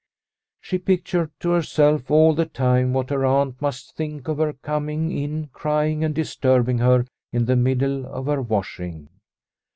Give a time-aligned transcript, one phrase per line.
[0.59, 5.11] She pictured to herself all the time what her aunt must think of her coming
[5.11, 9.09] in crying and disturbing her in the middle of her washing.